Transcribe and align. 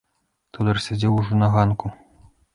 Тодар 0.57 0.79
сядзеў 0.85 1.19
ужо 1.21 1.33
на 1.43 1.51
ганку. 1.59 1.95